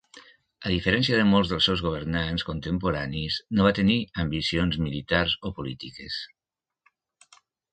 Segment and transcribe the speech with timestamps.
[0.67, 6.19] A diferència de molts dels seus governants contemporanis, no va tenir ambicions militars o polítiques.